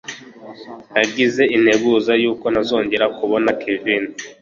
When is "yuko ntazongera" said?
2.23-3.05